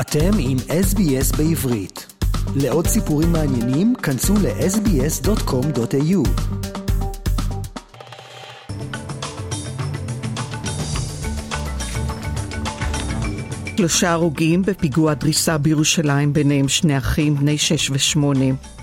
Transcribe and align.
אתם 0.00 0.30
עם 0.38 0.56
SBS 0.58 1.36
בעברית. 1.36 2.06
לעוד 2.56 2.86
סיפורים 2.86 3.32
מעניינים, 3.32 3.94
כנסו 4.02 4.34
ל-sbs.com.au. 4.34 6.28
שלושה 13.76 14.12
הרוגים 14.12 14.62
בפיגוע 14.62 15.14
דריסה 15.14 15.58
בירושלים, 15.58 16.32
ביניהם 16.32 16.68
שני 16.68 16.98
אחים 16.98 17.36
בני 17.36 17.58
שש 17.58 17.90
ושמונה. 17.90 18.77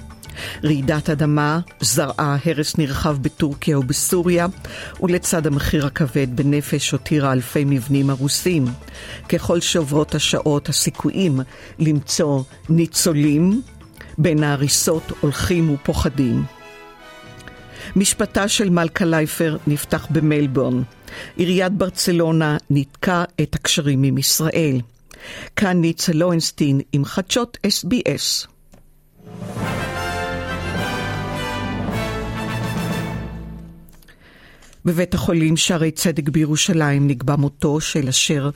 רעידת 0.63 1.09
אדמה 1.09 1.59
זרעה 1.81 2.37
הרס 2.45 2.77
נרחב 2.77 3.17
בטורקיה 3.21 3.79
ובסוריה, 3.79 4.47
ולצד 5.01 5.47
המחיר 5.47 5.85
הכבד 5.85 6.35
בנפש 6.35 6.91
הותירה 6.91 7.33
אלפי 7.33 7.63
מבנים 7.65 8.09
הרוסים. 8.09 8.65
ככל 9.29 9.59
שעוברות 9.59 10.15
השעות, 10.15 10.69
הסיכויים 10.69 11.39
למצוא 11.79 12.43
ניצולים 12.69 13.61
בין 14.17 14.43
ההריסות 14.43 15.11
הולכים 15.21 15.69
ופוחדים. 15.69 16.43
משפטה 17.95 18.47
של 18.47 18.69
מלכה 18.69 19.05
לייפר 19.05 19.57
נפתח 19.67 20.07
במלבורן. 20.09 20.81
עיריית 21.35 21.71
ברצלונה 21.71 22.57
ניתקה 22.69 23.23
את 23.41 23.55
הקשרים 23.55 24.03
עם 24.03 24.17
ישראל. 24.17 24.81
כאן 25.55 25.81
ניצה 25.81 26.13
לוינסטין 26.13 26.81
עם 26.93 27.05
חדשות 27.05 27.57
SBS. 27.67 28.47
בבית 34.85 35.13
החולים 35.13 35.57
שערי 35.57 35.91
צדק 35.91 36.29
בירושלים 36.29 37.07
נקבע 37.07 37.35
מותו 37.35 37.81
של 37.81 38.07
אשר 38.07 38.49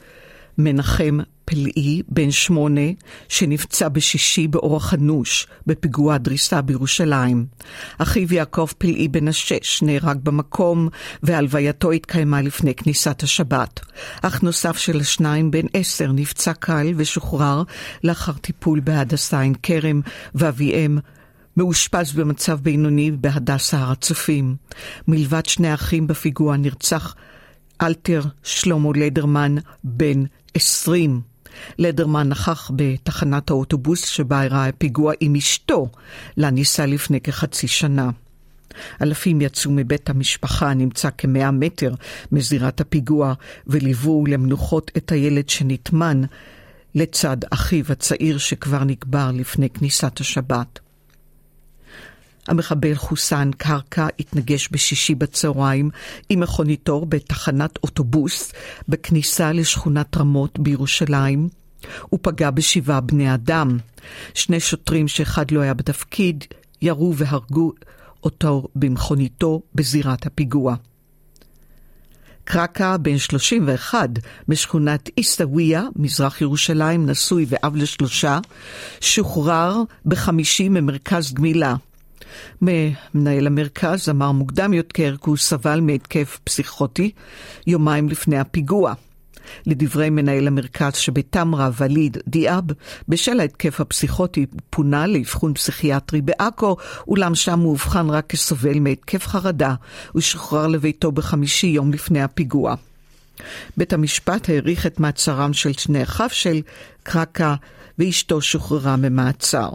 מנחם 0.57 1.17
פלאי, 1.45 2.01
בן 2.07 2.31
שמונה, 2.31 2.81
שנפצע 3.29 3.89
בשישי 3.89 4.47
באורח 4.47 4.93
אנוש 4.93 5.47
בפיגוע 5.67 6.17
דריסה 6.17 6.61
בירושלים. 6.61 7.45
אחיו 7.97 8.33
יעקב 8.33 8.67
פלאי, 8.77 9.07
בן 9.07 9.27
השש, 9.27 9.81
נהרג 9.81 10.17
במקום, 10.23 10.89
והלווייתו 11.23 11.91
התקיימה 11.91 12.41
לפני 12.41 12.75
כניסת 12.75 13.23
השבת. 13.23 13.79
אח 14.21 14.41
נוסף 14.41 14.77
של 14.77 14.99
השניים, 14.99 15.51
בן 15.51 15.65
עשר, 15.73 16.11
נפצע 16.11 16.53
קל 16.53 16.93
ושוחרר 16.95 17.63
לאחר 18.03 18.33
טיפול 18.33 18.79
בהדסה 18.79 19.39
עין 19.39 19.53
כרם, 19.63 20.01
ואביהם 20.35 20.99
מאושפז 21.59 22.11
במצב 22.11 22.59
בינוני 22.59 23.11
בהדסה 23.11 23.77
הר 23.77 23.91
הצופים. 23.91 24.55
מלבד 25.07 25.45
שני 25.45 25.73
אחים 25.73 26.07
בפיגוע 26.07 26.57
נרצח 26.57 27.15
אלתר 27.81 28.21
שלמה 28.43 28.89
לדרמן, 28.95 29.55
בן 29.83 30.23
20. 30.53 31.21
לדרמן 31.77 32.29
נכח 32.29 32.71
בתחנת 32.75 33.49
האוטובוס 33.49 34.05
שבה 34.05 34.43
אירע 34.43 34.65
הפיגוע 34.65 35.13
עם 35.19 35.35
אשתו, 35.35 35.89
לה 36.37 36.49
ניסה 36.49 36.85
לפני 36.85 37.21
כחצי 37.21 37.67
שנה. 37.67 38.09
אלפים 39.01 39.41
יצאו 39.41 39.71
מבית 39.71 40.09
המשפחה 40.09 40.69
הנמצא 40.69 41.09
כמאה 41.17 41.51
מטר 41.51 41.93
מזירת 42.31 42.81
הפיגוע 42.81 43.33
וליוו 43.67 44.25
למנוחות 44.27 44.91
את 44.97 45.11
הילד 45.11 45.49
שנטמן 45.49 46.21
לצד 46.95 47.37
אחיו 47.49 47.85
הצעיר 47.89 48.37
שכבר 48.37 48.83
נקבר 48.83 49.31
לפני 49.33 49.69
כניסת 49.69 50.19
השבת. 50.19 50.79
המחבל 52.49 52.95
חוסן 52.95 53.51
קרקע 53.57 54.07
התנגש 54.19 54.69
בשישי 54.71 55.15
בצהריים 55.15 55.89
עם 56.29 56.39
מכוניתו 56.39 57.05
בתחנת 57.09 57.79
אוטובוס 57.83 58.51
בכניסה 58.87 59.51
לשכונת 59.51 60.17
רמות 60.17 60.59
בירושלים. 60.59 61.49
הוא 62.01 62.19
פגע 62.21 62.51
בשבעה 62.51 63.01
בני 63.01 63.33
אדם. 63.33 63.77
שני 64.33 64.59
שוטרים 64.59 65.07
שאחד 65.07 65.51
לא 65.51 65.61
היה 65.61 65.73
בתפקיד 65.73 66.43
ירו 66.81 67.15
והרגו 67.15 67.71
אותו 68.23 68.67
במכוניתו 68.75 69.61
בזירת 69.75 70.25
הפיגוע. 70.25 70.75
קרקע, 72.43 72.97
בן 72.97 73.17
31, 73.17 74.09
משכונת 74.47 75.09
עיסאוויה, 75.15 75.83
מזרח 75.95 76.41
ירושלים, 76.41 77.05
נשוי 77.05 77.45
ואב 77.49 77.75
לשלושה, 77.75 78.39
שוחרר 79.01 79.75
בחמישי 80.05 80.69
ממרכז 80.69 81.33
גמילה. 81.33 81.75
מנהל 82.61 83.47
המרכז 83.47 84.09
אמר 84.09 84.31
מוקדם 84.31 84.73
יותר 84.73 85.15
כי 85.23 85.29
הוא 85.29 85.37
סבל 85.37 85.81
מהתקף 85.81 86.39
פסיכוטי 86.43 87.11
יומיים 87.67 88.09
לפני 88.09 88.37
הפיגוע. 88.37 88.93
לדברי 89.65 90.09
מנהל 90.09 90.47
המרכז 90.47 90.95
שבתמרה 90.95 91.69
וליד 91.77 92.17
דיאב, 92.27 92.63
בשל 93.07 93.39
ההתקף 93.39 93.81
הפסיכוטי 93.81 94.45
פונה 94.69 95.07
לאבחון 95.07 95.53
פסיכיאטרי 95.53 96.21
בעכו, 96.21 96.77
אולם 97.07 97.35
שם 97.35 97.59
הוא 97.59 97.69
אובחן 97.69 98.09
רק 98.09 98.27
כסובל 98.27 98.79
מהתקף 98.79 99.27
חרדה. 99.27 99.75
הוא 100.11 100.21
שוחרר 100.21 100.67
לביתו 100.67 101.11
בחמישי 101.11 101.67
יום 101.67 101.93
לפני 101.93 102.21
הפיגוע. 102.21 102.75
בית 103.77 103.93
המשפט 103.93 104.49
האריך 104.49 104.85
את 104.85 104.99
מעצרם 104.99 105.53
של 105.53 105.73
שני 105.73 106.03
אחיו 106.03 106.29
של 106.29 106.61
קרקה 107.03 107.55
ואשתו 107.99 108.41
שוחררה 108.41 108.95
ממעצר. 108.95 109.69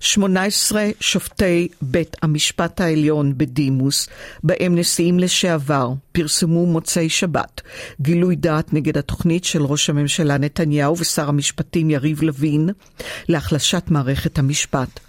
18 0.00 0.88
שופטי 1.00 1.68
בית 1.82 2.16
המשפט 2.22 2.80
העליון 2.80 3.32
בדימוס, 3.36 4.08
בהם 4.42 4.78
נשיאים 4.78 5.18
לשעבר, 5.18 5.92
פרסמו 6.12 6.66
מוצאי 6.66 7.08
שבת 7.08 7.60
גילוי 8.00 8.36
דעת 8.36 8.72
נגד 8.72 8.98
התוכנית 8.98 9.44
של 9.44 9.62
ראש 9.62 9.90
הממשלה 9.90 10.38
נתניהו 10.38 10.98
ושר 10.98 11.28
המשפטים 11.28 11.90
יריב 11.90 12.22
לוין 12.22 12.70
להחלשת 13.28 13.82
מערכת 13.88 14.38
המשפט. 14.38 15.00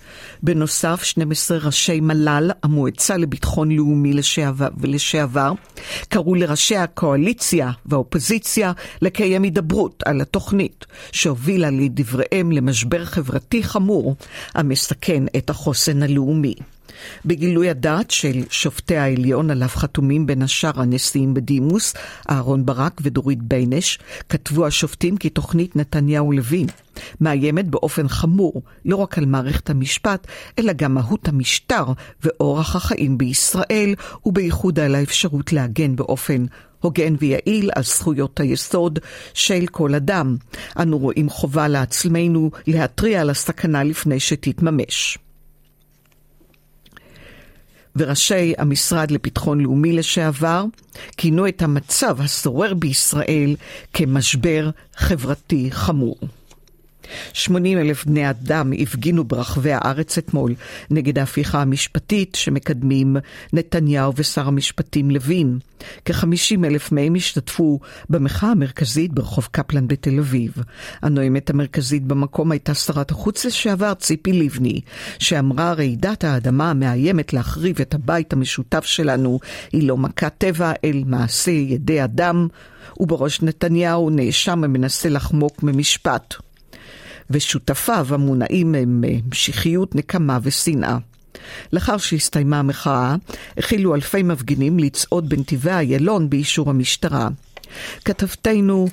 בנוסף, 0.44 1.04
12 1.04 1.58
ראשי 1.58 2.00
מל"ל, 2.00 2.52
המועצה 2.64 3.18
לביטחון 3.18 3.72
לאומי 3.72 4.14
לשעבר, 4.14 4.68
ולשעבר, 4.78 5.52
קראו 6.10 6.36
לראשי 6.36 6.76
הקואליציה 6.76 7.72
והאופוזיציה 7.86 8.72
לקיים 9.02 9.44
הידברות 9.44 10.04
על 10.06 10.22
התוכנית, 10.22 10.86
שהובילה 11.12 11.70
לדבריהם 11.70 12.52
למשבר 12.52 13.06
חברתי 13.06 13.64
חמור 13.64 14.16
המסכן 14.56 15.24
את 15.38 15.50
החוסן 15.50 16.04
הלאומי. 16.04 16.56
בגילוי 17.26 17.70
הדעת 17.70 18.12
של 18.12 18.44
שופטי 18.50 18.98
העליון 18.98 19.52
עליו 19.52 19.68
חתומים 19.68 20.26
בין 20.26 20.42
השאר 20.42 20.82
הנשיאים 20.82 21.34
בדימוס, 21.34 21.94
אהרן 22.30 22.66
ברק 22.66 23.02
ודורית 23.04 23.44
ביינש, 23.44 24.00
כתבו 24.30 24.66
השופטים 24.66 25.18
כי 25.18 25.30
תוכנית 25.30 25.76
נתניהו-לוין 25.76 26.68
מאיימת 27.22 27.68
באופן 27.68 28.08
חמור 28.08 28.62
לא 28.86 28.96
רק 28.96 29.18
על 29.18 29.26
מערכת 29.26 29.70
המשפט, 29.70 30.28
אלא 30.60 30.74
גם 30.74 30.94
מהות 30.94 31.28
המשטר 31.28 31.86
ואורח 32.24 32.76
החיים 32.76 33.18
בישראל, 33.18 33.96
ובייחוד 34.26 34.80
על 34.80 34.96
האפשרות 34.96 35.54
להגן 35.54 35.96
באופן 35.96 36.46
הוגן 36.82 37.16
ויעיל 37.20 37.70
על 37.76 37.84
זכויות 37.84 38.40
היסוד 38.40 39.00
של 39.34 39.66
כל 39.72 39.96
אדם. 39.96 40.38
אנו 40.80 40.98
רואים 40.98 41.30
חובה 41.30 41.68
לעצמנו 41.68 42.52
להתריע 42.68 43.22
על 43.22 43.30
הסכנה 43.30 43.84
לפני 43.84 44.20
שתתממש. 44.20 45.18
וראשי 47.96 48.54
המשרד 48.58 49.12
לביטחון 49.12 49.62
לאומי 49.62 49.94
לשעבר 49.94 50.66
כינו 51.18 51.48
את 51.48 51.62
המצב 51.62 52.22
השורר 52.22 52.74
בישראל 52.74 53.56
כמשבר 53.94 54.70
חברתי 54.96 55.72
חמור. 55.72 56.18
80 57.34 57.78
אלף 57.78 58.06
בני 58.06 58.30
אדם 58.30 58.74
הפגינו 58.80 59.24
ברחבי 59.24 59.72
הארץ 59.74 60.18
אתמול 60.18 60.56
נגד 60.92 61.20
ההפיכה 61.20 61.62
המשפטית 61.62 62.36
שמקדמים 62.36 63.18
נתניהו 63.54 64.14
ושר 64.16 64.48
המשפטים 64.48 65.12
לוין. 65.12 65.60
כ-50 66.06 66.66
אלף 66.66 66.92
מהם 66.92 67.16
השתתפו 67.16 67.80
במחאה 68.10 68.52
המרכזית 68.52 69.14
ברחוב 69.14 69.48
קפלן 69.52 69.88
בתל 69.88 70.20
אביב. 70.20 70.54
הנואמת 71.02 71.50
המרכזית 71.50 72.04
במקום 72.04 72.52
הייתה 72.52 72.74
שרת 72.74 73.12
החוץ 73.12 73.46
לשעבר 73.46 73.94
ציפי 73.94 74.34
לבני, 74.34 74.82
שאמרה 75.20 75.74
רעידת 75.74 76.24
האדמה 76.24 76.70
המאיימת 76.70 77.34
להחריב 77.34 77.82
את 77.82 77.94
הבית 77.94 78.34
המשותף 78.34 78.86
שלנו 78.86 79.40
היא 79.72 79.88
לא 79.88 79.98
מכת 79.98 80.34
טבע, 80.38 80.72
אל 80.84 81.04
מעשה 81.06 81.52
ידי 81.52 82.04
אדם, 82.04 82.48
ובראש 83.00 83.42
נתניהו 83.42 84.10
נאשם 84.10 84.64
המנסה 84.64 85.10
לחמוק 85.10 85.64
ממשפט. 85.64 86.49
ושותפיו 87.30 88.08
המונעים 88.10 88.76
ממשיחיות, 88.88 89.96
נקמה 89.96 90.40
ושנאה. 90.44 90.98
לאחר 91.74 91.98
שהסתיימה 91.98 92.60
המחאה, 92.60 93.16
החלו 93.58 93.96
אלפי 93.96 94.24
מפגינים 94.24 94.80
לצעוד 94.80 95.30
בנתיבי 95.30 95.72
איילון 95.72 96.30
באישור 96.30 96.70
המשטרה. 96.70 97.28
כתבתנו 98.06 98.88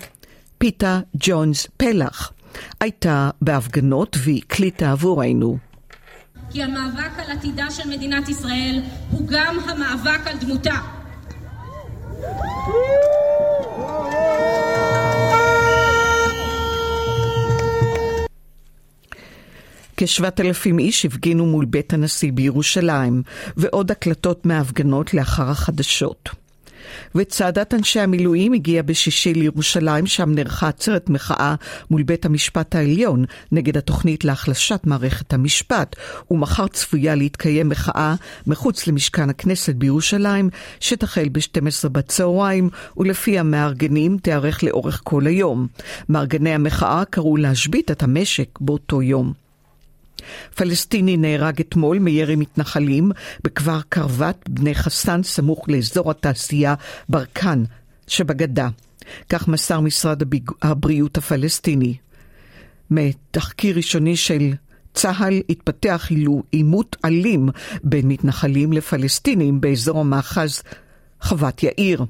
פיתה 0.58 1.00
ג'ונס 1.16 1.66
פלח 1.76 2.32
הייתה 2.80 3.30
בהפגנות 3.40 4.16
והקליטה 4.24 4.92
עבורנו. 4.92 5.58
כי 6.50 6.62
המאבק 6.62 7.18
על 7.18 7.30
עתידה 7.30 7.70
של 7.70 7.88
מדינת 7.88 8.28
ישראל 8.28 8.82
הוא 9.10 9.28
גם 9.28 9.58
המאבק 9.68 10.26
על 10.26 10.38
דמותה. 10.38 10.74
כשבעת 19.96 20.40
אלפים 20.40 20.78
איש 20.78 21.06
הפגינו 21.06 21.46
מול 21.46 21.64
בית 21.64 21.92
הנשיא 21.92 22.32
בירושלים, 22.32 23.22
ועוד 23.56 23.90
הקלטות 23.90 24.46
מההפגנות 24.46 25.14
לאחר 25.14 25.50
החדשות. 25.50 26.28
וצעדת 27.14 27.74
אנשי 27.74 28.00
המילואים 28.00 28.52
הגיעה 28.52 28.82
בשישי 28.82 29.34
לירושלים, 29.34 30.06
שם 30.06 30.30
נערכה 30.34 30.68
עצרת 30.68 31.10
מחאה 31.10 31.54
מול 31.90 32.02
בית 32.02 32.26
המשפט 32.26 32.74
העליון 32.74 33.24
נגד 33.52 33.76
התוכנית 33.76 34.24
להחלשת 34.24 34.80
מערכת 34.84 35.32
המשפט, 35.32 35.96
ומחר 36.30 36.66
צפויה 36.66 37.14
להתקיים 37.14 37.68
מחאה 37.68 38.14
מחוץ 38.46 38.86
למשכן 38.86 39.30
הכנסת 39.30 39.74
בירושלים, 39.74 40.50
שתחל 40.80 41.28
ב-12 41.32 41.88
בצהריים, 41.88 42.70
ולפי 42.96 43.38
המארגנים 43.38 44.18
תיארך 44.18 44.64
לאורך 44.64 45.00
כל 45.04 45.26
היום. 45.26 45.66
מארגני 46.08 46.54
המחאה 46.54 47.04
קראו 47.04 47.36
להשבית 47.36 47.90
את 47.90 48.02
המשק 48.02 48.58
באותו 48.60 49.02
יום. 49.02 49.45
פלסטיני 50.54 51.16
נהרג 51.16 51.60
אתמול 51.60 51.98
מירי 51.98 52.36
מתנחלים 52.36 53.10
בכפר 53.44 53.80
קרבת 53.88 54.48
בני 54.48 54.74
חסן 54.74 55.22
סמוך 55.22 55.68
לאזור 55.68 56.10
התעשייה 56.10 56.74
ברקן 57.08 57.64
שבגדה. 58.06 58.68
כך 59.28 59.48
מסר 59.48 59.80
משרד 59.80 60.22
הבריאות 60.62 61.18
הפלסטיני. 61.18 61.96
מתחקיר 62.90 63.76
ראשוני 63.76 64.16
של 64.16 64.52
צה"ל 64.94 65.40
התפתח 65.50 66.08
עימות 66.50 66.96
אלים 67.04 67.48
בין 67.84 68.08
מתנחלים 68.08 68.72
לפלסטינים 68.72 69.60
באזור 69.60 70.00
המאחז 70.00 70.62
חוות 71.20 71.62
יאיר. 71.62 72.04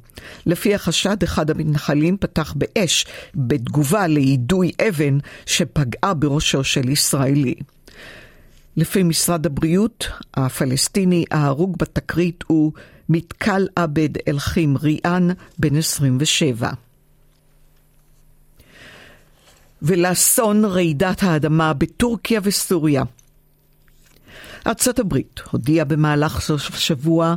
לפי 0.46 0.74
החשד, 0.74 1.22
אחד 1.22 1.50
המתנחלים 1.50 2.16
פתח 2.16 2.54
באש 2.56 3.06
בתגובה 3.34 4.06
ליידוי 4.06 4.72
אבן 4.88 5.18
שפגעה 5.46 6.14
בראשו 6.14 6.64
של 6.64 6.88
ישראלי. 6.88 7.54
לפי 8.76 9.02
משרד 9.02 9.46
הבריאות 9.46 10.08
הפלסטיני, 10.34 11.24
ההרוג 11.30 11.76
בתקרית 11.78 12.44
הוא 12.46 12.72
מתקל 13.08 13.68
עבד 13.76 14.08
אלחים 14.28 14.76
ריאן, 14.76 15.28
בן 15.58 15.76
27. 15.76 16.70
ולאסון 19.82 20.64
רעידת 20.64 21.22
האדמה 21.22 21.72
בטורקיה 21.72 22.40
וסוריה. 22.42 23.02
ארצות 24.66 24.98
הברית 24.98 25.40
הודיעה 25.50 25.84
במהלך 25.84 26.40
סוף 26.40 26.74
השבוע 26.74 27.34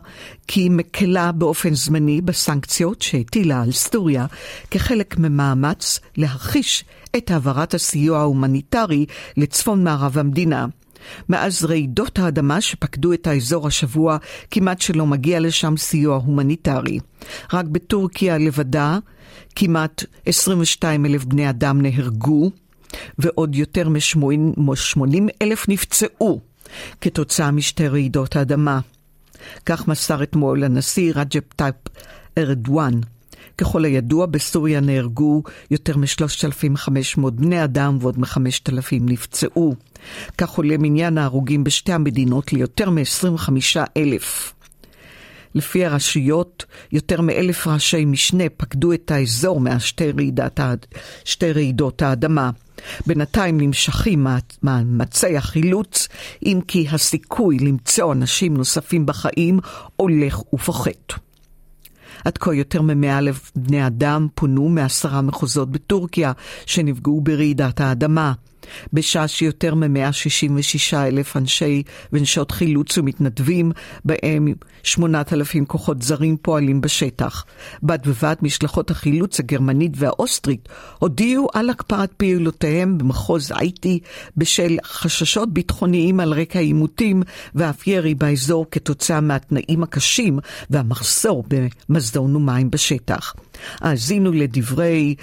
כי 0.47 0.62
היא 0.62 0.71
מקלה 0.71 1.31
באופן 1.31 1.74
זמני 1.74 2.21
בסנקציות 2.21 3.01
שהטילה 3.01 3.62
על 3.62 3.71
סוריה 3.71 4.25
כחלק 4.71 5.18
ממאמץ 5.18 6.00
להחיש 6.18 6.83
את 7.18 7.31
העברת 7.31 7.74
הסיוע 7.74 8.19
ההומניטרי 8.19 9.06
לצפון 9.38 9.83
מערב 9.83 10.18
המדינה. 10.18 10.65
מאז 11.30 11.66
רעידות 11.66 12.19
האדמה 12.19 12.62
שפקדו 12.62 13.13
את 13.13 13.28
האזור 13.28 13.68
השבוע, 13.68 14.18
כמעט 14.51 14.81
שלא 14.81 15.06
מגיע 15.06 15.40
לשם 15.40 15.78
סיוע 15.78 16.16
הומניטרי. 16.16 17.00
רק 17.54 17.66
בטורקיה 17.66 18.38
לבדה, 18.38 18.98
כמעט 19.56 20.04
22 20.25 21.06
אלף 21.06 21.25
בני 21.25 21.50
אדם 21.50 21.81
נהרגו, 21.81 22.51
ועוד 23.19 23.56
יותר 23.56 23.90
מ-80 23.90 25.01
אלף 25.42 25.69
נפצעו 25.69 26.40
כתוצאה 27.01 27.51
משתי 27.51 27.88
רעידות 27.88 28.36
האדמה. 28.36 28.80
כך 29.66 29.88
מסר 29.88 30.24
אתמול 30.24 30.63
הנשיא 30.63 31.13
רג'פ 31.16 31.54
טייפ 31.56 31.75
ארדואן. 32.38 33.00
ככל 33.57 33.86
הידוע, 33.86 34.25
בסוריה 34.25 34.80
נהרגו 34.80 35.44
יותר 35.71 35.97
מ-3,500 35.97 37.30
בני 37.30 37.63
אדם 37.63 37.97
ועוד 38.01 38.19
מ-5,000 38.19 38.95
נפצעו. 39.01 39.75
כך 40.38 40.50
עולה 40.50 40.75
מניין 40.77 41.18
ההרוגים 41.18 41.63
בשתי 41.63 41.94
המדינות 41.94 42.53
ליותר 42.53 42.89
מ-25 42.89 43.51
אלף. 43.97 44.53
לפי 45.56 45.86
הרשויות, 45.86 46.65
יותר 46.91 47.21
מאלף 47.21 47.68
ראשי 47.68 48.06
משנה 48.06 48.44
פקדו 48.57 48.94
את 48.94 49.12
האזור 49.12 49.62
מהשתי 49.62 50.12
רעידות 51.56 52.01
האדמה. 52.01 52.50
בינתיים 53.07 53.62
נמשכים 53.62 54.27
מאמצי 54.63 55.38
החילוץ, 55.38 56.07
אם 56.45 56.59
כי 56.68 56.88
הסיכוי 56.91 57.57
למצוא 57.59 58.13
אנשים 58.13 58.57
נוספים 58.57 59.06
בחיים 59.06 59.59
הולך 59.95 60.53
ופוחת. 60.53 61.28
עד 62.25 62.38
כה 62.38 62.54
יותר 62.54 62.81
מ-100 62.81 63.18
אלף 63.18 63.51
בני 63.56 63.88
אדם 63.88 64.27
פונו 64.36 64.69
מעשרה 64.69 65.21
מחוזות 65.21 65.71
בטורקיה 65.71 66.31
שנפגעו 66.66 67.21
ברעידת 67.21 67.81
האדמה. 67.81 68.33
בשעה 68.94 69.27
שיותר 69.27 69.75
מ-166 69.75 70.95
אלף 70.95 71.38
אנשי 71.38 71.83
ונשות 72.13 72.51
חילוץ 72.51 72.97
ומתנדבים, 72.97 73.71
בהם 74.06 74.53
8,000 74.83 75.65
כוחות 75.65 76.01
זרים 76.01 76.38
פועלים 76.41 76.81
בשטח. 76.81 77.45
בד 77.83 78.07
בבד 78.07 78.35
משלחות 78.41 78.91
החילוץ 78.91 79.39
הגרמנית 79.39 79.91
והאוסטרית 79.95 80.69
הודיעו 81.00 81.47
על 81.53 81.69
הקפאת 81.69 82.13
פעילותיהם 82.13 82.97
במחוז 82.97 83.51
הייטי 83.56 84.00
בשל 84.38 84.77
חששות 84.83 85.53
ביטחוניים 85.53 86.19
על 86.19 86.33
רקע 86.33 86.59
עימותים 86.59 87.23
ואף 87.55 87.88
ירי 87.88 88.15
באזור 88.15 88.65
כתוצאה 88.71 89.21
מהתנאים 89.21 89.83
הקשים 89.83 90.39
והמחסור 90.69 91.44
במזון 91.47 92.35
ומים 92.35 92.71
בשטח. 92.71 93.33
האזינו 93.79 94.31
לדברי 94.31 95.15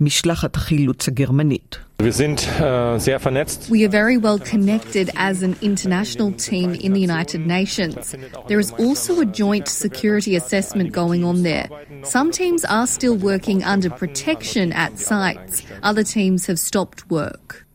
משלחת 0.00 0.56
החילוץ 0.56 1.08
הגרמנית. 1.08 1.78
Wir 1.98 2.12
sind 2.12 2.46
äh, 2.60 2.98
sehr 2.98 3.18
vernetzt. 3.20 3.70
We 3.70 3.82
are 3.86 3.90
very 3.90 4.18
well 4.18 4.38
connected 4.38 5.06
as 5.16 5.42
an 5.42 5.56
international 5.62 6.30
team 6.32 6.74
in 6.74 6.92
the 6.92 7.00
United 7.00 7.46
Nations. 7.46 8.14
There 8.48 8.60
is 8.60 8.70
also 8.84 9.20
a 9.20 9.24
joint 9.24 9.66
security 9.66 10.36
assessment 10.36 10.92
going 10.92 11.24
on 11.24 11.42
there. 11.42 11.68
Some 12.04 12.30
teams 12.32 12.62
are 12.66 12.86
still 12.86 13.16
working 13.16 13.64
under 13.64 13.88
protection 13.88 14.66
at 14.84 14.98
sites. 14.98 15.54
Other 15.82 16.04
teams 16.04 16.46
have 16.46 16.58
stopped 16.58 17.10
work. 17.10 17.66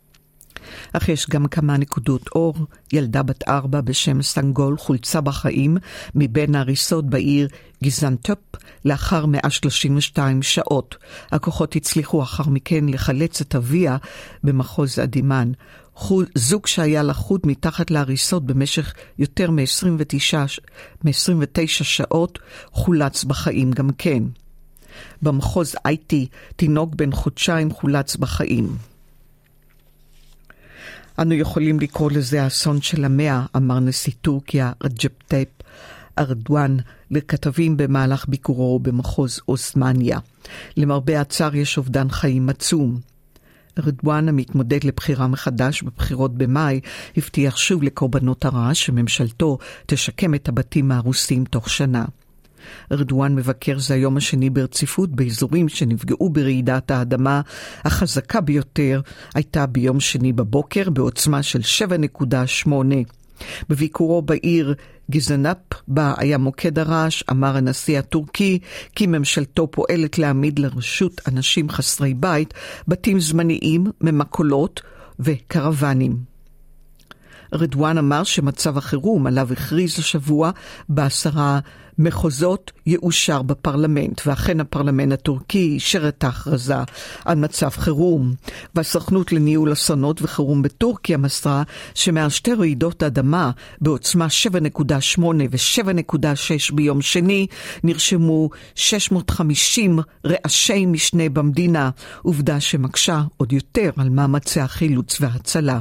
אך 0.94 1.10
יש 1.10 1.26
גם 1.30 1.48
כמה 1.48 1.78
נקודות 1.78 2.30
אור. 2.36 2.56
ילדה 2.94 3.24
בת 3.24 3.48
ארבע 3.48 3.82
בשם 3.82 4.22
סנגול 4.22 4.78
חולצה 4.78 5.22
בחיים 5.22 5.78
מבין 6.16 6.56
ההריסות 6.56 7.10
בעיר 7.10 7.48
גיזנטופ 7.84 8.40
לאחר 8.87 9.27
132 9.27 10.43
שעות. 10.43 10.97
הכוחות 11.33 11.77
הצליחו 11.77 12.23
אחר 12.23 12.49
מכן 12.49 12.89
לחלץ 12.89 13.41
את 13.41 13.55
אביה 13.55 13.97
במחוז 14.45 14.99
אדימן. 14.99 15.53
זוג 16.35 16.67
שהיה 16.67 17.03
לחוד 17.03 17.41
מתחת 17.45 17.91
להריסות 17.91 18.47
במשך 18.47 18.95
יותר 19.19 19.51
מ-29 19.51 20.37
שעות 21.67 22.39
חולץ 22.71 23.25
בחיים 23.25 23.71
גם 23.71 23.91
כן. 23.99 24.23
במחוז 25.23 25.75
אייטי 25.85 26.27
תינוק 26.57 26.95
בן 26.95 27.13
חודשיים 27.13 27.71
חולץ 27.71 28.17
בחיים. 28.17 28.77
אנו 31.19 31.35
יכולים 31.35 31.81
לקרוא 31.81 32.11
לזה 32.11 32.43
האסון 32.43 32.83
של 32.83 33.05
המאה, 33.05 33.47
אמר 33.57 33.81
נשיא 33.81 34.13
טורקיה 34.23 34.73
רג'פ 34.85 35.35
ארדואן 36.19 36.77
לכתבים 37.11 37.77
במהלך 37.77 38.29
ביקורו 38.29 38.79
במחוז 38.79 39.41
אוסמניה. 39.49 40.19
למרבה 40.77 41.21
הצער 41.21 41.57
יש 41.57 41.79
אובדן 41.79 42.09
חיים 42.09 42.49
עצום. 42.49 42.99
ארדואן, 43.79 44.29
המתמודד 44.29 44.85
לבחירה 44.85 45.27
מחדש 45.27 45.83
בבחירות 45.83 46.39
במאי, 46.39 46.81
הבטיח 47.17 47.57
שוב 47.57 47.83
לקורבנות 47.83 48.45
הרעש 48.45 48.87
שממשלתו 48.87 49.59
תשקם 49.87 50.35
את 50.35 50.49
הבתים 50.49 50.93
ההרוסים 50.93 51.45
תוך 51.45 51.71
שנה. 51.71 52.05
ארדואן 52.93 53.35
מבקר 53.35 53.79
זה 53.79 53.95
היום 53.95 54.17
השני 54.17 54.51
ברציפות 54.51 55.11
באזורים 55.11 55.69
שנפגעו 55.69 56.31
ברעידת 56.31 56.91
האדמה. 56.91 57.41
החזקה 57.85 58.41
ביותר 58.41 59.01
הייתה 59.35 59.67
ביום 59.67 60.01
שני 60.01 60.33
בבוקר 60.33 60.91
בעוצמה 60.91 61.43
של 61.43 61.61
7.8. 61.89 62.71
בביקורו 63.69 64.23
בעיר 64.23 64.75
גזנאפ, 65.11 65.57
בה 65.89 66.15
היה 66.19 66.39
מוקד 66.39 66.79
הרעש, 66.79 67.23
אמר 67.31 67.57
הנשיא 67.57 67.99
הטורקי 67.99 68.59
כי 68.95 69.07
ממשלתו 69.07 69.71
פועלת 69.71 70.19
להעמיד 70.19 70.59
לרשות 70.59 71.21
אנשים 71.29 71.71
חסרי 71.71 72.15
בית 72.15 72.55
בתים 72.89 73.21
זמניים, 73.21 73.87
ממקולות 74.01 74.81
וקרוונים. 75.21 76.37
רדואן 77.53 77.99
אמר 77.99 78.25
שמצב 78.25 78.79
החירום 78.79 79.27
עליו 79.27 79.53
הכריז 79.53 79.99
השבוע 79.99 80.51
בעשרה 80.89 81.61
מחוזות 81.99 82.73
יאושר 82.87 83.43
בפרלמנט, 83.43 84.21
ואכן 84.27 84.61
הפרלמנט 84.61 85.13
הטורקי 85.13 85.59
אישר 85.59 86.09
את 86.09 86.25
ההכרזה 86.25 86.77
על 87.25 87.39
מצב 87.39 87.69
חירום. 87.69 88.35
והסוכנות 88.75 89.33
לניהול 89.33 89.73
אסונות 89.73 90.23
וחירום 90.23 90.63
בטורקיה 90.63 91.19
מסרה 91.19 91.63
שמעל 91.95 92.29
שתי 92.29 92.55
רעידות 92.55 93.03
אדמה 93.03 93.51
בעוצמה 93.81 94.27
7.8 94.53 95.21
ו-7.6 95.21 96.75
ביום 96.75 97.03
שני 97.03 97.47
נרשמו 97.85 98.51
650 98.75 99.99
רעשי 100.27 100.87
משנה 100.87 101.29
במדינה, 101.29 101.91
עובדה 102.23 102.61
שמקשה 102.61 103.23
עוד 103.37 103.53
יותר 103.53 103.91
על 103.97 104.09
מאמצי 104.09 104.61
החילוץ 104.61 105.21
וההצלה. 105.21 105.81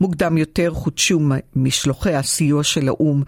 מוקדם 0.00 0.38
יותר 0.38 0.74
חודשו 0.74 1.20
משלוחי 1.56 2.14
הסיוע 2.14 2.62
של 2.62 2.88
האו"ם 2.88 3.22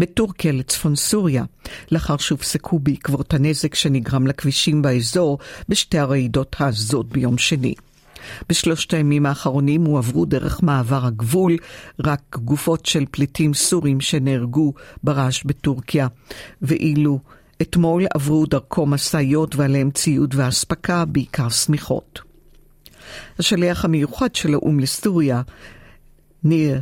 בטורקיה 0.00 0.52
לצפון 0.52 0.96
סוריה, 0.96 1.44
לאחר 1.92 2.16
שהופסקו 2.16 2.78
בעקבות 2.78 3.34
הנזק 3.34 3.74
שנגרם 3.74 4.26
לכבישים 4.26 4.82
באזור 4.82 5.38
בשתי 5.68 5.98
הרעידות 5.98 6.56
העזות 6.58 7.08
ביום 7.08 7.38
שני. 7.38 7.74
בשלושת 8.48 8.94
הימים 8.94 9.26
האחרונים 9.26 9.84
הועברו 9.84 10.24
דרך 10.24 10.62
מעבר 10.62 11.06
הגבול 11.06 11.56
רק 12.04 12.36
גופות 12.44 12.86
של 12.86 13.04
פליטים 13.10 13.54
סורים 13.54 14.00
שנהרגו 14.00 14.72
ברעש 15.04 15.44
בטורקיה, 15.44 16.06
ואילו 16.62 17.18
אתמול 17.62 18.06
עברו 18.14 18.46
דרכו 18.46 18.86
משאיות 18.86 19.56
ועליהם 19.56 19.90
ציוד 19.90 20.34
ואספקה, 20.36 21.04
בעיקר 21.04 21.48
שמיכות. 21.48 22.20
השליח 23.38 23.84
המיוחד 23.84 24.34
של 24.34 24.54
האו"ם 24.54 24.80
לסוריה, 24.80 25.42
ניר 26.44 26.80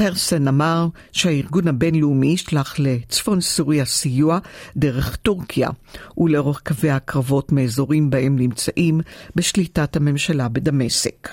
פרסן 0.00 0.48
אמר 0.48 0.86
שהארגון 1.12 1.68
הבינלאומי 1.68 2.26
ישלח 2.26 2.74
לצפון 2.78 3.40
סוריה 3.40 3.84
סיוע 3.84 4.38
דרך 4.76 5.16
טורקיה 5.16 5.68
ולאורך 6.18 6.60
קווי 6.66 6.90
הקרבות 6.90 7.52
מאזורים 7.52 8.10
בהם 8.10 8.36
נמצאים 8.38 9.00
בשליטת 9.36 9.96
הממשלה 9.96 10.48
בדמשק. 10.48 11.28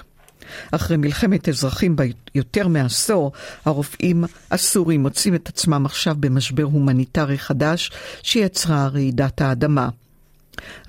אחרי 0.71 0.97
מלחמת 0.97 1.49
אזרחים 1.49 1.95
ביותר 1.95 2.67
מעשור, 2.67 3.31
הרופאים 3.65 4.23
הסורים 4.51 5.01
מוצאים 5.01 5.35
את 5.35 5.49
עצמם 5.49 5.85
עכשיו 5.85 6.15
במשבר 6.19 6.63
הומניטרי 6.63 7.37
חדש 7.37 7.91
שיצרה 8.23 8.87
רעידת 8.87 9.41
האדמה. 9.41 9.89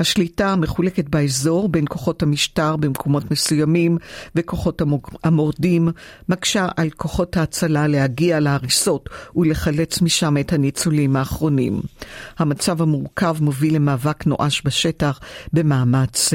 השליטה 0.01 0.53
המחולקת 0.53 1.09
באזור 1.09 1.69
בין 1.69 1.85
כוחות 1.89 2.23
המשטר 2.23 2.77
במקומות 2.77 3.31
מסוימים 3.31 3.99
וכוחות 4.35 4.83
המורדים 5.25 5.89
מקשה 6.29 6.67
על 6.77 6.91
כוחות 6.91 7.37
ההצלה 7.37 7.87
להגיע 7.87 8.41
להריסות 8.41 9.09
ולחלץ 9.37 10.03
משם 10.03 10.37
את 10.41 10.53
הניצולים 10.53 11.17
האחרונים. 11.17 11.81
המצב 12.39 12.83
המורכב 12.83 13.37
מוביל 13.41 13.75
למאבק 13.75 14.27
נואש 14.27 14.63
בשטח 14.65 15.21
במאמץ 15.53 16.33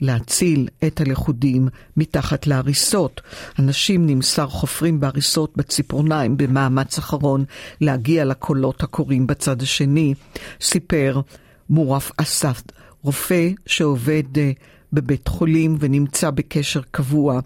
להציל 0.00 0.68
את 0.86 1.00
הלכודים 1.00 1.68
מתחת 1.96 2.46
להריסות. 2.46 3.20
אנשים 3.58 4.06
נמסר 4.06 4.46
חופרים 4.46 5.00
בהריסות 5.00 5.52
בציפורניים 5.56 6.36
במאמץ 6.36 6.98
אחרון 6.98 7.44
להגיע 7.80 8.24
לקולות 8.24 8.82
הקוראים 8.82 9.26
בצד 9.26 9.62
השני, 9.62 10.14
סיפר 10.60 11.20
מורף 11.70 12.12
אסף, 12.16 12.62
רופא 13.02 13.48
שעובד 13.66 14.38
אה, 14.38 14.52
בבית 14.92 15.28
חולים 15.28 15.76
ונמצא 15.80 16.30
בקשר 16.30 16.80
קבוע 16.90 17.40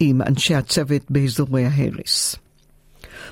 עם 0.00 0.22
אנשי 0.22 0.54
הצוות 0.54 1.02
באזורי 1.10 1.64
ההרס. 1.64 2.36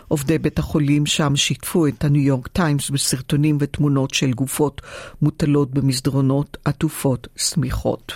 עובדי 0.08 0.38
בית 0.38 0.58
החולים 0.58 1.06
שם 1.06 1.36
שיתפו 1.36 1.86
את 1.86 2.04
הניו 2.04 2.22
יורק 2.22 2.48
טיימס 2.48 2.90
בסרטונים 2.90 3.56
ותמונות 3.60 4.14
של 4.14 4.32
גופות 4.32 4.82
מוטלות 5.22 5.70
במסדרונות 5.70 6.56
עטופות 6.64 7.28
שמיכות. 7.36 8.12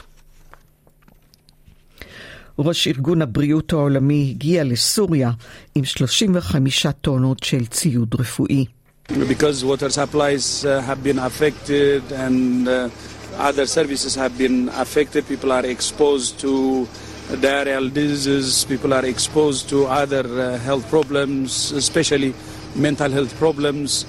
ראש 2.58 2.88
ארגון 2.88 3.22
הבריאות 3.22 3.72
העולמי 3.72 4.30
הגיע 4.30 4.64
לסוריה 4.64 5.30
עם 5.74 5.84
35 5.84 6.86
טונות 7.00 7.42
של 7.42 7.66
ציוד 7.66 8.14
רפואי. 8.18 8.64
Because 9.08 9.64
water 9.64 9.90
supplies 9.90 10.64
uh, 10.64 10.80
have 10.80 11.02
been 11.02 11.18
affected 11.18 12.02
and 12.12 12.68
uh, 12.68 12.88
other 13.36 13.66
services 13.66 14.14
have 14.14 14.38
been 14.38 14.68
affected, 14.70 15.26
people 15.26 15.52
are 15.52 15.66
exposed 15.66 16.38
to 16.40 16.86
diarrheal 17.30 17.92
diseases, 17.92 18.64
people 18.64 18.94
are 18.94 19.04
exposed 19.04 19.68
to 19.70 19.86
other 19.86 20.24
uh, 20.26 20.58
health 20.58 20.88
problems, 20.88 21.72
especially 21.72 22.32
mental 22.76 23.10
health 23.10 23.36
problems. 23.38 24.06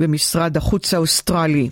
ומשרד 0.00 0.56
החוץ 0.56 0.94
האוסטרלי 0.94 1.70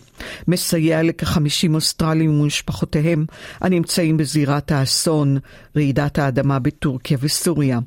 מסייע 0.49 1.03
לכ-50 1.03 1.75
אוסטרלים 1.75 2.41
ומשפחותיהם 2.41 3.27
הנמצאים 3.61 4.17
בזירת 4.17 4.73
האסון, 4.73 5.39
רעידת 5.77 6.19
האדמה 6.19 6.59
בטורקיה 6.59 7.19
וסוריה. 7.21 7.79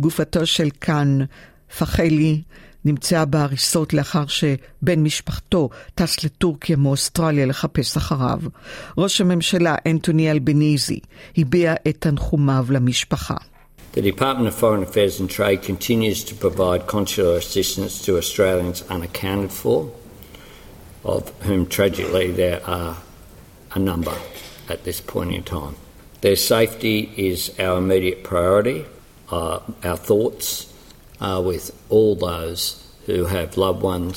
גופתו 0.00 0.46
של 0.46 0.70
קאן 0.70 1.18
פחלי 1.78 2.42
נמצאה 2.84 3.24
בהריסות 3.24 3.92
לאחר 3.92 4.26
שבן 4.26 5.02
משפחתו 5.02 5.68
טס 5.94 6.24
לטורקיה 6.24 6.76
מאוסטרליה 6.76 7.46
לחפש 7.46 7.96
אחריו. 7.96 8.38
ראש 8.98 9.20
הממשלה 9.20 9.74
אנטוני 9.86 10.30
אלבניזי 10.30 11.00
הביע 11.36 11.74
את 11.88 11.96
תנחומיו 11.98 12.66
למשפחה. 12.70 13.36
The 13.94 14.00
Department 14.00 14.46
of 14.46 14.54
Foreign 14.54 14.82
Affairs 14.82 15.20
and 15.20 15.28
Trade 15.28 15.60
continues 15.62 16.24
to 16.24 16.34
provide 16.34 16.86
consular 16.86 17.36
assistance 17.36 18.00
to 18.06 18.16
Australians 18.16 18.82
unaccounted 18.88 19.52
for, 19.52 19.92
of 21.04 21.30
whom 21.42 21.66
tragically 21.66 22.30
there 22.30 22.62
are 22.66 22.96
a 23.74 23.78
number 23.78 24.16
at 24.70 24.84
this 24.84 25.02
point 25.02 25.34
in 25.34 25.42
time. 25.42 25.74
Their 26.22 26.36
safety 26.36 27.12
is 27.16 27.52
our 27.58 27.76
immediate 27.78 28.24
priority. 28.24 28.86
Uh, 29.28 29.58
our 29.84 29.98
thoughts 29.98 30.71
uh, 31.22 31.40
with 31.50 31.64
all 31.94 32.14
those 32.16 32.62
who 33.06 33.24
have 33.34 33.56
loved 33.56 33.82
ones 33.82 34.16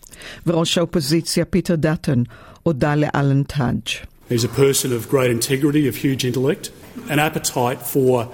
וראש 0.47 0.79
האופוזיציה 0.79 1.45
פיטר 1.45 1.75
דאטון 1.75 2.25
הודה 2.63 2.95
לאלן 2.95 3.43
טאג'. 3.43 3.89
He's 4.31 4.45
a 4.45 4.49
person 4.49 4.93
of 4.93 5.09
great 5.09 5.31
integrity, 5.31 5.89
of 5.89 5.97
huge 5.97 6.23
intellect, 6.25 6.71
an 7.09 7.19
appetite 7.19 7.81
for 7.81 8.29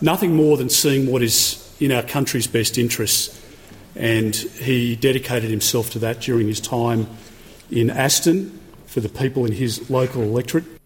nothing 0.00 0.34
more 0.34 0.56
than 0.56 0.70
seeing 0.70 1.10
what 1.12 1.22
is 1.22 1.36
in 1.80 1.92
our 1.92 2.02
country's 2.02 2.46
best 2.46 2.78
interests. 2.78 3.38
And 3.94 4.34
he 4.68 4.96
dedicated 4.96 5.50
himself 5.50 5.90
to 5.90 5.98
that 5.98 6.20
during 6.20 6.46
his 6.48 6.60
time 6.60 7.06
in 7.70 7.90
Aston 7.90 8.58
for 8.87 8.99
the 8.99 9.09
people 9.09 9.45
in 9.45 9.53
his 9.53 9.89
local 9.89 10.21
electorate. 10.21 10.77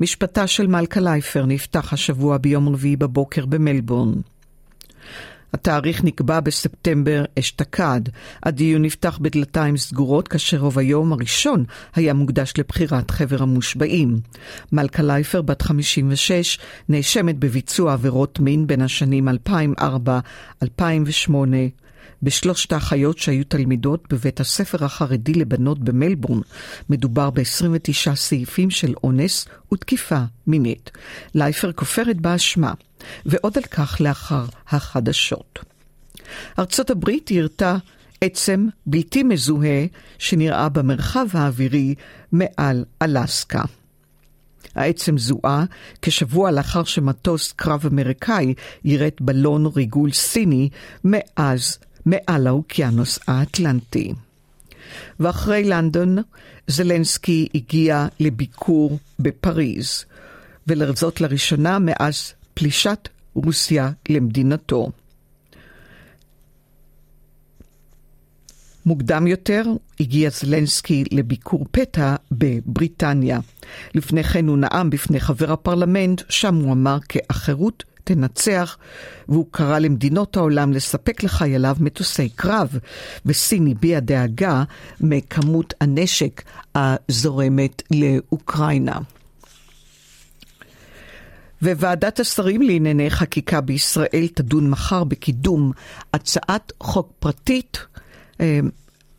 משפטה 0.00 0.46
של 0.46 0.66
מלכה 0.66 1.00
לייפר 1.00 1.46
נפתח 1.46 1.92
השבוע 1.92 2.38
ביום 2.38 2.68
רביעי 2.68 2.96
בבוקר 2.96 3.46
במלבורן. 3.46 4.12
התאריך 5.54 6.04
נקבע 6.04 6.40
בספטמבר 6.40 7.24
אשתקד. 7.38 8.00
הדיון 8.42 8.82
נפתח 8.82 9.18
בדלתיים 9.18 9.76
סגורות, 9.76 10.28
כאשר 10.28 10.56
רוב 10.56 10.78
היום 10.78 11.12
הראשון 11.12 11.64
היה 11.94 12.14
מוקדש 12.14 12.52
לבחירת 12.58 13.10
חבר 13.10 13.42
המושבעים. 13.42 14.20
מלכה 14.72 15.02
לייפר, 15.02 15.42
בת 15.42 15.62
56, 15.62 16.58
נאשמת 16.88 17.38
בביצוע 17.38 17.92
עבירות 17.92 18.40
מין 18.40 18.66
בין 18.66 18.80
השנים 18.80 19.28
2004-2008. 19.28 20.64
בשלושת 22.24 22.72
האחיות 22.72 23.18
שהיו 23.18 23.44
תלמידות 23.44 24.12
בבית 24.12 24.40
הספר 24.40 24.84
החרדי 24.84 25.34
לבנות 25.34 25.78
במלבורן. 25.78 26.40
מדובר 26.90 27.30
ב-29 27.30 28.14
סעיפים 28.14 28.70
של 28.70 28.94
אונס 29.04 29.48
ותקיפה 29.72 30.20
מינית. 30.46 30.90
לייפר 31.34 31.72
כופרת 31.72 32.20
באשמה, 32.20 32.72
ועוד 33.26 33.58
על 33.58 33.64
כך 33.64 34.00
לאחר 34.00 34.44
החדשות. 34.68 35.58
ארצות 36.58 36.90
הברית 36.90 37.30
הרתה 37.36 37.76
עצם 38.20 38.68
בלתי 38.86 39.22
מזוהה 39.22 39.86
שנראה 40.18 40.68
במרחב 40.68 41.26
האווירי 41.32 41.94
מעל 42.32 42.84
אלסקה. 43.02 43.62
העצם 44.74 45.18
זוהה 45.18 45.64
כשבוע 46.02 46.50
לאחר 46.50 46.84
שמטוס 46.84 47.52
קרב 47.52 47.86
אמריקאי 47.86 48.54
יירט 48.84 49.20
בלון 49.20 49.66
ריגול 49.66 50.12
סיני 50.12 50.68
מאז 51.04 51.78
מעל 52.06 52.46
האוקיינוס 52.46 53.18
האטלנטי. 53.28 54.12
ואחרי 55.20 55.64
לנדון, 55.64 56.18
זלנסקי 56.66 57.48
הגיע 57.54 58.06
לביקור 58.20 58.98
בפריז, 59.18 60.04
ולרזות 60.66 61.20
לראשונה 61.20 61.78
מאז 61.78 62.32
פלישת 62.54 63.08
רוסיה 63.34 63.90
למדינתו. 64.08 64.90
מוקדם 68.86 69.26
יותר 69.26 69.64
הגיע 70.00 70.30
זלנסקי 70.30 71.04
לביקור 71.10 71.66
פתע 71.70 72.16
בבריטניה. 72.32 73.40
לפני 73.94 74.24
כן 74.24 74.48
הוא 74.48 74.58
נאם 74.58 74.90
בפני 74.90 75.20
חבר 75.20 75.52
הפרלמנט, 75.52 76.22
שם 76.28 76.54
הוא 76.54 76.72
אמר 76.72 76.98
כי 77.08 77.18
החירות 77.30 77.84
תנצח, 78.04 78.76
והוא 79.28 79.46
קרא 79.50 79.78
למדינות 79.78 80.36
העולם 80.36 80.72
לספק 80.72 81.22
לחייליו 81.22 81.76
מטוסי 81.80 82.28
קרב, 82.28 82.78
וסין 83.26 83.66
הביע 83.66 84.00
דאגה 84.00 84.64
מכמות 85.00 85.74
הנשק 85.80 86.42
הזורמת 86.74 87.82
לאוקראינה. 87.90 88.98
וועדת 91.62 92.20
השרים 92.20 92.62
לענייני 92.62 93.10
חקיקה 93.10 93.60
בישראל 93.60 94.28
תדון 94.34 94.70
מחר 94.70 95.04
בקידום 95.04 95.72
הצעת 96.14 96.72
חוק 96.80 97.12
פרטית 97.18 97.78
אה, 98.40 98.60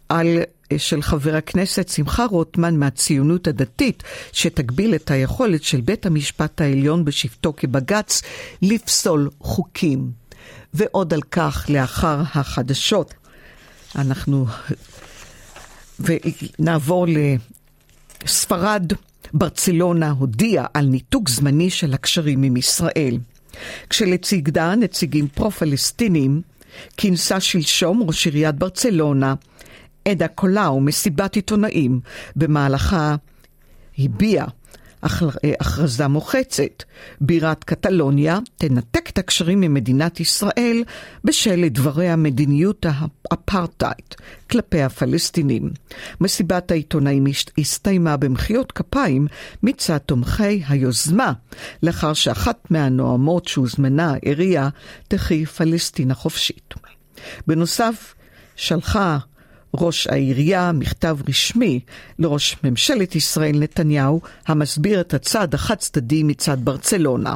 על 0.10 0.40
של 0.78 1.02
חבר 1.02 1.36
הכנסת 1.36 1.90
שמחה 1.90 2.26
רוטמן 2.26 2.76
מהציונות 2.76 3.48
הדתית, 3.48 4.04
שתגביל 4.32 4.96
את 4.96 5.12
היכולת 5.12 5.64
של 5.64 5.82
בית 5.82 6.06
המשפט 6.06 6.62
העליון 6.62 7.06
בשבתו 7.06 7.54
כבג"ץ 7.58 8.22
לפסול 8.62 9.30
חוקים. 9.40 10.12
ועוד 10.74 11.14
על 11.14 11.22
כך 11.22 11.66
לאחר 11.70 12.22
החדשות. 12.34 13.14
אנחנו... 13.96 14.46
ונעבור 16.00 17.06
לספרד. 18.24 18.94
ברצלונה 19.34 20.12
הודיעה 20.12 20.66
על 20.74 20.86
ניתוק 20.86 21.30
זמני 21.30 21.70
של 21.70 21.94
הקשרים 21.94 22.44
עם 22.44 22.58
ישראל. 22.58 23.18
כשלצידה 23.90 24.76
נציגים 24.76 25.28
פרו-פלסטינים, 25.28 26.42
כינסה 26.98 27.40
שלשום 27.40 28.04
ראש 28.08 28.26
עיריית 28.26 28.56
ברצלונה 28.56 29.34
עדה 30.08 30.28
קולאו 30.28 30.82
מסיבת 30.82 31.36
עיתונאים, 31.36 32.00
במהלכה 32.36 33.15
הביע 34.00 34.46
הכרזה 35.60 36.08
מוחצת. 36.08 36.84
בירת 37.22 37.63
קטלוניה 37.63 38.39
תנתק 38.58 39.10
את 39.10 39.18
הקשרים 39.18 39.62
עם 39.62 39.74
מדינת 39.74 40.20
ישראל 40.20 40.84
בשל 41.24 41.56
לדבריה 41.56 42.15
מדיניות 42.15 42.86
האפרטהייד 42.89 44.15
כלפי 44.50 44.82
הפלסטינים. 44.82 45.72
מסיבת 46.22 46.72
העיתונאים 46.72 47.24
הסתיימה 47.58 48.18
במחיאות 48.18 48.72
כפיים 48.72 49.28
מצד 49.63 49.98
תומכי 49.98 50.63
היוזמה, 50.68 51.34
לאחר 51.84 52.13
שאחת 52.13 52.72
מהנואמות 52.72 53.48
שהוזמנה 53.48 54.13
הריעה 54.26 54.70
תחי 55.08 55.46
פלסטינה 55.46 56.13
חופשית. 56.13 56.74
בנוסף, 57.48 58.15
שלחה 58.56 59.18
ראש 59.80 60.08
העירייה 60.08 60.72
מכתב 60.72 61.18
רשמי 61.30 61.80
לראש 62.20 62.58
ממשלת 62.64 63.16
ישראל 63.16 63.60
נתניהו, 63.60 64.22
המסביר 64.48 65.02
את 65.02 65.14
הצעד 65.14 65.54
החד 65.54 65.76
צדדי 65.76 66.24
מצד 66.24 66.58
ברצלונה. 66.64 67.36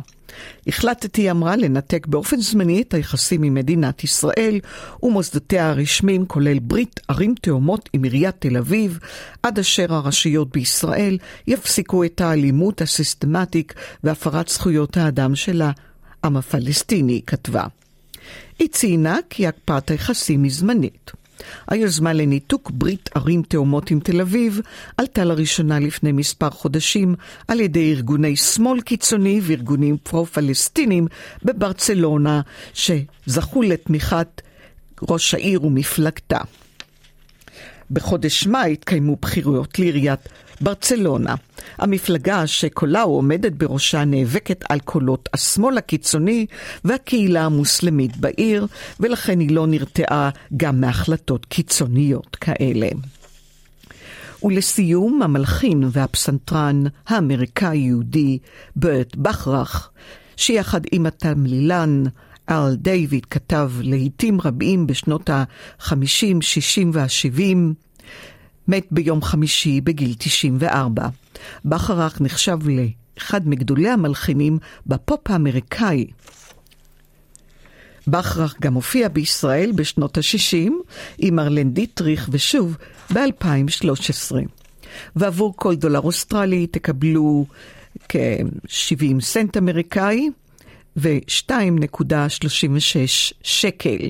החלטתי, 0.67 1.31
אמרה, 1.31 1.55
לנתק 1.55 2.07
באופן 2.07 2.41
זמני 2.41 2.81
את 2.81 2.93
היחסים 2.93 3.43
עם 3.43 3.53
מדינת 3.53 4.03
ישראל 4.03 4.59
ומוסדותיה 5.03 5.69
הרשמיים, 5.69 6.25
כולל 6.25 6.59
ברית 6.59 6.99
ערים 7.07 7.35
תאומות 7.41 7.89
עם 7.93 8.03
עיריית 8.03 8.35
תל 8.39 8.57
אביב, 8.57 8.99
עד 9.43 9.59
אשר 9.59 9.93
הרשויות 9.93 10.51
בישראל 10.51 11.17
יפסיקו 11.47 12.03
את 12.03 12.21
האלימות 12.21 12.81
הסיסטמטית 12.81 13.73
והפרת 14.03 14.47
זכויות 14.47 14.97
האדם 14.97 15.35
של 15.35 15.61
העם 15.61 16.37
הפלסטיני, 16.37 17.21
כתבה. 17.27 17.63
היא 18.59 18.69
ציינה 18.69 19.17
כי 19.29 19.47
הקפאת 19.47 19.91
היחסים 19.91 20.43
היא 20.43 20.51
זמנית. 20.51 21.11
היוזמה 21.67 22.13
לניתוק 22.13 22.71
ברית 22.73 23.09
ערים 23.15 23.41
תאומות 23.41 23.91
עם 23.91 23.99
תל 23.99 24.21
אביב 24.21 24.61
עלתה 24.97 25.23
לראשונה 25.23 25.79
לפני 25.79 26.11
מספר 26.11 26.49
חודשים 26.49 27.15
על 27.47 27.59
ידי 27.59 27.93
ארגוני 27.93 28.35
שמאל 28.35 28.81
קיצוני 28.81 29.39
וארגונים 29.43 29.97
פרו-פלסטינים 29.97 31.07
בברצלונה, 31.43 32.41
שזכו 32.73 33.61
לתמיכת 33.61 34.41
ראש 35.09 35.33
העיר 35.33 35.65
ומפלגתה. 35.65 36.39
בחודש 37.91 38.47
מאי 38.47 38.73
התקיימו 38.73 39.17
בחירויות 39.21 39.79
לעיריית 39.79 40.29
ברצלונה. 40.61 41.35
המפלגה 41.77 42.47
שקולאו 42.47 43.03
עומדת 43.03 43.51
בראשה 43.51 44.05
נאבקת 44.05 44.63
על 44.69 44.79
קולות 44.79 45.29
השמאל 45.33 45.77
הקיצוני 45.77 46.45
והקהילה 46.83 47.45
המוסלמית 47.45 48.17
בעיר, 48.17 48.67
ולכן 48.99 49.39
היא 49.39 49.51
לא 49.51 49.67
נרתעה 49.67 50.29
גם 50.57 50.81
מהחלטות 50.81 51.45
קיצוניות 51.45 52.35
כאלה. 52.35 52.87
ולסיום, 54.43 55.21
המלחין 55.21 55.83
והפסנתרן 55.91 56.83
האמריקאי-יהודי 57.07 58.37
ברט 58.75 59.15
בכרך, 59.15 59.89
שיחד 60.37 60.81
עם 60.91 61.05
התמלילן 61.05 62.03
אל 62.49 62.75
דיוויד 62.75 63.25
כתב 63.25 63.71
לעיתים 63.81 64.41
רבים 64.41 64.87
בשנות 64.87 65.29
ה-50, 65.29 66.41
60 66.41 66.91
וה-70, 66.93 67.41
מת 68.67 68.87
ביום 68.91 69.21
חמישי 69.21 69.81
בגיל 69.81 70.13
94. 70.17 71.07
בכרך 71.65 72.21
נחשב 72.21 72.57
לאחד 73.17 73.47
מגדולי 73.47 73.89
המלחינים 73.89 74.57
בפופ 74.87 75.29
האמריקאי. 75.29 76.07
בכרך 78.07 78.55
גם 78.61 78.73
הופיע 78.73 79.07
בישראל 79.07 79.71
בשנות 79.75 80.17
ה-60 80.17 80.71
עם 81.17 81.35
מרלן 81.35 81.69
דיטריך 81.69 82.29
ושוב 82.31 82.77
ב-2013. 83.13 84.35
ועבור 85.15 85.53
כל 85.55 85.75
דולר 85.75 85.99
אוסטרלי 85.99 86.67
תקבלו 86.67 87.45
כ-70 88.09 89.21
סנט 89.21 89.57
אמריקאי 89.57 90.29
ו-2.36 90.99 93.33
שקל. 93.43 94.09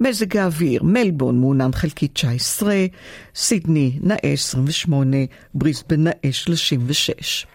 מזג 0.00 0.36
האוויר, 0.36 0.82
מלבון 0.82 1.40
מעונן 1.40 1.72
חלקי 1.72 2.08
19, 2.08 2.74
סידני 3.34 3.98
נאה 4.02 4.32
28, 4.32 5.16
בריסבן 5.54 6.04
נאה 6.04 6.32
36. 6.32 7.46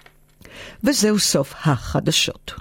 וזהו 0.84 1.20
סוף 1.20 1.54
החדשות. 1.64 2.54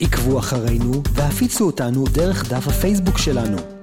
עקבו 0.00 0.38
אחרינו 0.38 1.02
והפיצו 1.12 1.66
אותנו 1.66 2.04
דרך 2.12 2.52
דף 2.52 2.68
הפייסבוק 2.68 3.18
שלנו. 3.18 3.73